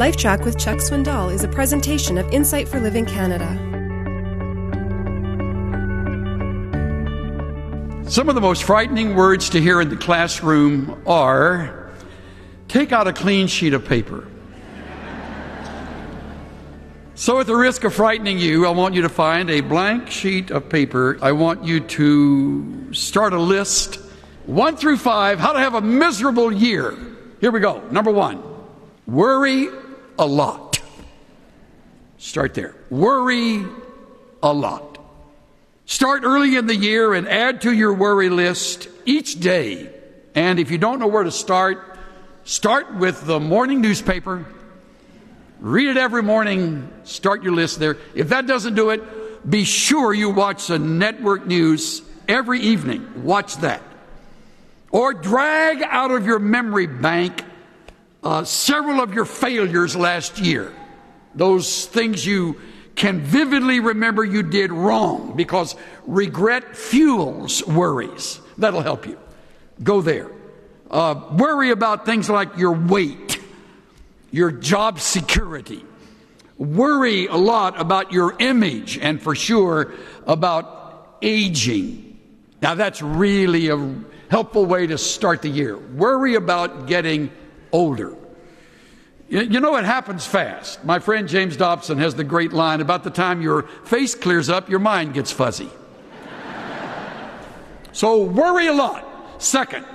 [0.00, 3.46] LifeTrac with Chuck Swindoll is a presentation of Insight for Living Canada.
[8.08, 11.90] Some of the most frightening words to hear in the classroom are
[12.66, 14.26] take out a clean sheet of paper.
[17.14, 20.50] So, at the risk of frightening you, I want you to find a blank sheet
[20.50, 21.18] of paper.
[21.20, 23.96] I want you to start a list
[24.46, 26.96] one through five, how to have a miserable year.
[27.42, 27.86] Here we go.
[27.90, 28.42] Number one,
[29.06, 29.68] worry
[30.20, 30.80] a lot.
[32.18, 32.76] Start there.
[32.90, 33.66] Worry
[34.42, 34.98] a lot.
[35.86, 39.92] Start early in the year and add to your worry list each day.
[40.36, 41.98] And if you don't know where to start,
[42.44, 44.46] start with the morning newspaper
[45.60, 46.90] Read it every morning.
[47.04, 47.98] Start your list there.
[48.14, 53.24] If that doesn't do it, be sure you watch the network news every evening.
[53.24, 53.82] Watch that.
[54.90, 57.44] Or drag out of your memory bank
[58.22, 60.72] uh, several of your failures last year.
[61.34, 62.60] Those things you
[62.96, 68.40] can vividly remember you did wrong because regret fuels worries.
[68.58, 69.18] That'll help you.
[69.82, 70.30] Go there.
[70.90, 73.40] Uh, worry about things like your weight
[74.30, 75.84] your job security.
[76.56, 79.94] Worry a lot about your image and for sure
[80.26, 82.18] about aging.
[82.60, 83.94] Now, that's really a
[84.30, 85.76] helpful way to start the year.
[85.76, 87.30] Worry about getting
[87.72, 88.16] older.
[89.28, 90.84] You know, it happens fast.
[90.84, 94.68] My friend James Dobson has the great line about the time your face clears up,
[94.68, 95.70] your mind gets fuzzy.
[97.92, 99.06] so, worry a lot.
[99.40, 99.86] Second,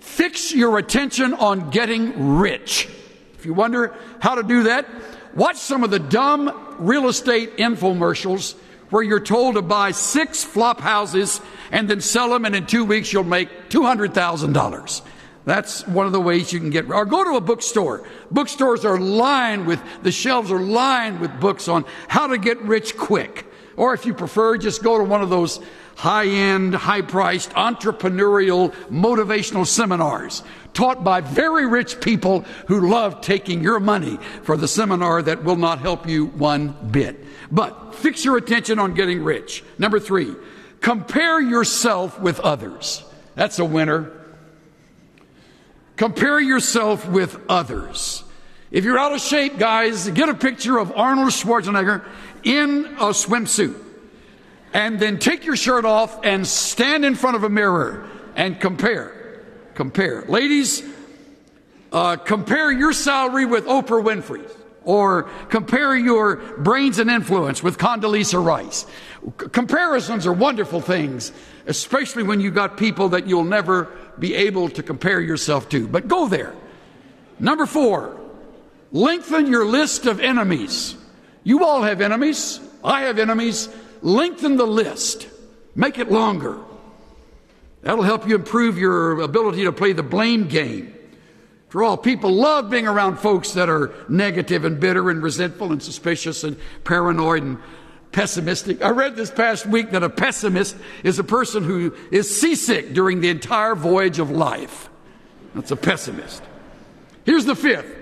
[0.00, 2.88] fix your attention on getting rich.
[3.34, 4.86] If you wonder how to do that,
[5.34, 8.54] watch some of the dumb real estate infomercials
[8.88, 12.86] where you're told to buy six flop houses and then sell them, and in two
[12.86, 15.02] weeks you'll make $200,000.
[15.44, 18.06] That's one of the ways you can get, or go to a bookstore.
[18.30, 22.96] Bookstores are lined with, the shelves are lined with books on how to get rich
[22.96, 23.46] quick.
[23.76, 25.60] Or if you prefer, just go to one of those
[25.96, 30.42] high end, high priced entrepreneurial motivational seminars
[30.72, 35.56] taught by very rich people who love taking your money for the seminar that will
[35.56, 37.24] not help you one bit.
[37.50, 39.62] But fix your attention on getting rich.
[39.78, 40.34] Number three,
[40.80, 43.04] compare yourself with others.
[43.34, 44.23] That's a winner.
[45.96, 48.24] Compare yourself with others.
[48.70, 52.04] If you're out of shape, guys, get a picture of Arnold Schwarzenegger
[52.42, 53.80] in a swimsuit.
[54.72, 59.42] And then take your shirt off and stand in front of a mirror and compare.
[59.74, 60.24] Compare.
[60.26, 60.82] Ladies,
[61.92, 64.50] uh, compare your salary with Oprah Winfrey's.
[64.82, 68.84] Or compare your brains and influence with Condoleezza Rice.
[69.22, 71.32] C- comparisons are wonderful things,
[71.66, 73.88] especially when you got people that you'll never
[74.18, 75.86] be able to compare yourself to.
[75.86, 76.54] But go there.
[77.38, 78.20] Number four,
[78.92, 80.96] lengthen your list of enemies.
[81.42, 82.60] You all have enemies.
[82.82, 83.68] I have enemies.
[84.02, 85.28] Lengthen the list,
[85.74, 86.58] make it longer.
[87.82, 90.94] That'll help you improve your ability to play the blame game.
[91.68, 95.82] For all, people love being around folks that are negative and bitter and resentful and
[95.82, 97.58] suspicious and paranoid and
[98.14, 98.80] pessimistic.
[98.80, 103.20] I read this past week that a pessimist is a person who is seasick during
[103.20, 104.88] the entire voyage of life.
[105.54, 106.42] That's a pessimist.
[107.26, 108.00] Here's the fifth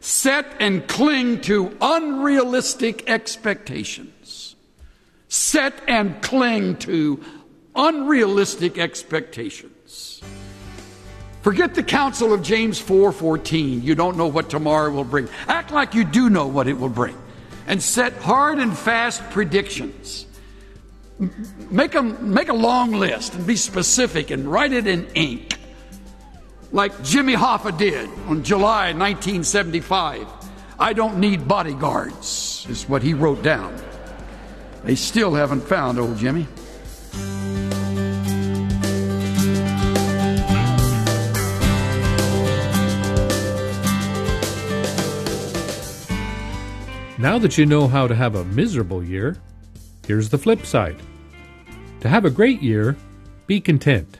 [0.00, 4.54] set and cling to unrealistic expectations.
[5.28, 7.24] Set and cling to
[7.74, 10.20] unrealistic expectations.
[11.40, 13.82] Forget the counsel of James 4:14.
[13.82, 15.26] you don't know what tomorrow will bring.
[15.46, 17.16] Act like you do know what it will bring.
[17.68, 20.26] And set hard and fast predictions.
[21.70, 25.58] Make a, make a long list and be specific and write it in ink
[26.72, 30.26] like Jimmy Hoffa did on July 1975.
[30.78, 33.74] I don't need bodyguards, is what he wrote down.
[34.84, 36.46] They still haven't found old Jimmy.
[47.18, 49.36] Now that you know how to have a miserable year,
[50.06, 50.96] here's the flip side.
[52.00, 52.96] To have a great year,
[53.48, 54.18] be content.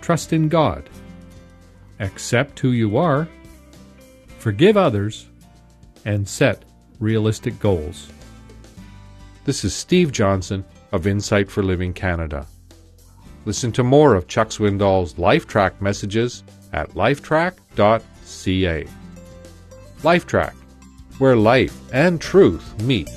[0.00, 0.88] Trust in God
[2.00, 3.28] accept who you are,
[4.38, 5.26] forgive others,
[6.04, 6.64] and set
[6.98, 8.10] realistic goals.
[9.44, 12.46] This is Steve Johnson of Insight for Living Canada.
[13.44, 16.42] Listen to more of Chuck Swindoll's LifeTrac messages
[16.72, 18.86] at lifetrac.ca.
[20.02, 20.54] LifeTrac,
[21.20, 23.08] where life and truth meet.